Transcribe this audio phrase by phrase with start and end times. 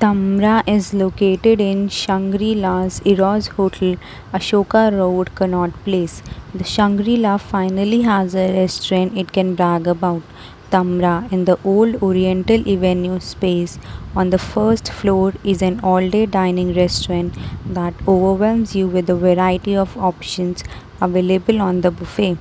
[0.00, 3.96] Tamra is located in Shangri-La's Eros Hotel,
[4.32, 6.22] Ashoka Road, Connaught Place.
[6.54, 10.22] The Shangri-La finally has a restaurant it can brag about.
[10.70, 13.76] Tamra in the old Oriental Avenue space
[14.14, 17.36] on the first floor is an all-day dining restaurant
[17.66, 20.62] that overwhelms you with a variety of options
[21.00, 22.38] available on the buffet.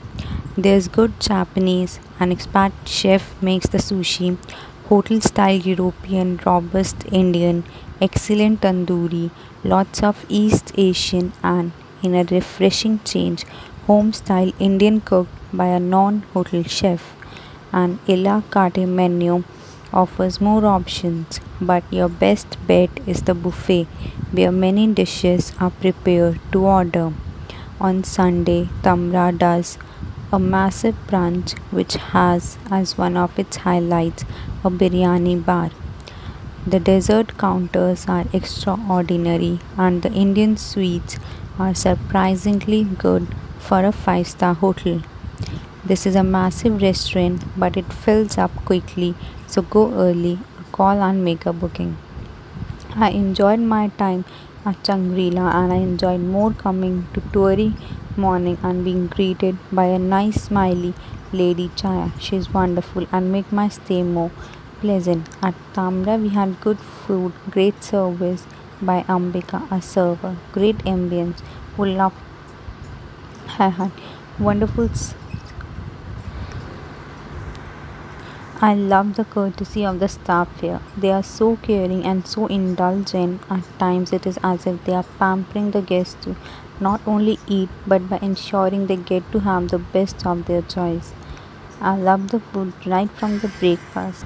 [0.56, 4.38] There's good Japanese, an expat chef makes the sushi,
[4.90, 7.64] hotel style European, robust Indian,
[8.02, 9.30] excellent tandoori,
[9.64, 11.72] lots of East Asian, and
[12.04, 13.44] in a refreshing change,
[13.88, 17.14] home style Indian cooked by a non hotel chef.
[17.74, 19.44] An a la carte menu
[19.92, 23.88] offers more options, but your best bet is the buffet,
[24.32, 27.12] where many dishes are prepared to order.
[27.80, 29.78] On Sunday, Tamra does
[30.30, 34.26] a massive brunch which has as one of its highlights
[34.64, 35.70] a biryani bar.
[36.66, 41.18] The dessert counters are extraordinary and the Indian sweets
[41.58, 45.02] are surprisingly good for a 5 star hotel.
[45.86, 49.16] This is a massive restaurant but it fills up quickly
[49.48, 51.98] so go early or call and make a booking.
[52.96, 54.26] I enjoyed my time
[54.66, 57.74] at Shangri-La and I enjoyed more coming to Toury
[58.18, 60.94] morning and being greeted by a nice smiley
[61.32, 62.12] lady Chaya.
[62.20, 64.32] She's wonderful and make my stay more
[64.82, 65.30] pleasant.
[65.42, 68.46] At Tamra we had good food, great service
[68.82, 71.42] by Ambika, a server, great ambience,
[71.78, 72.16] loved
[73.60, 73.92] I had
[74.40, 74.90] wonderful
[78.60, 80.80] I love the courtesy of the staff here.
[80.98, 83.42] They are so caring and so indulgent.
[83.52, 86.36] At times, it is as if they are pampering the guests to
[86.80, 91.14] not only eat but by ensuring they get to have the best of their choice.
[91.82, 94.26] I love the food right from the breakfast,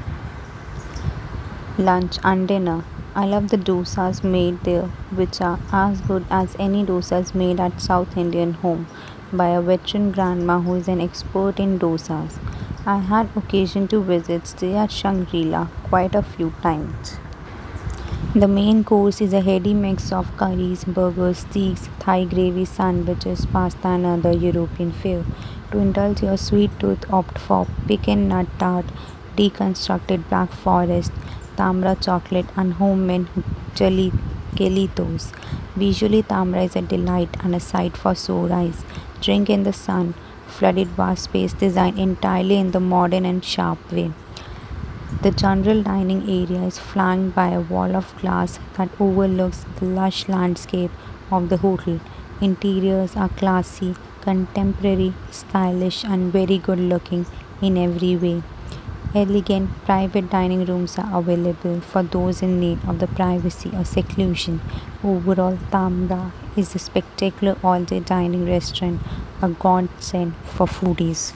[1.77, 2.83] lunch, and dinner.
[3.13, 4.87] I love the dosas made there,
[5.21, 8.87] which are as good as any dosas made at South Indian home
[9.33, 12.39] by a veteran grandma who is an expert in dosas.
[12.85, 17.17] I had occasion to visit stay at Shangri-La quite a few times.
[18.33, 23.89] The main course is a heady mix of curries, burgers, steaks, Thai gravy, sandwiches, pasta,
[23.89, 25.25] and other European fare.
[25.71, 28.85] To indulge your sweet tooth, opt for pecan nut tart,
[29.35, 31.11] deconstructed black forest,
[31.57, 33.27] tamra chocolate, and homemade
[33.75, 34.13] jelly
[34.55, 35.33] gelitos.
[35.75, 38.85] Visually, tamra is a delight and a sight for sore eyes.
[39.19, 40.13] Drink in the sun
[40.47, 44.13] flooded vast space designed entirely in the modern and sharp way.
[45.19, 50.27] The general dining area is flanked by a wall of glass that overlooks the lush
[50.27, 50.89] landscape
[51.29, 51.99] of the hotel.
[52.41, 57.27] Interiors are classy, contemporary, stylish, and very good looking
[57.61, 58.41] in every way.
[59.13, 64.59] Elegant private dining rooms are available for those in need of the privacy or seclusion.
[65.03, 69.01] Overall, Tamra is a spectacular all day dining restaurant,
[69.41, 71.33] a godsend for foodies.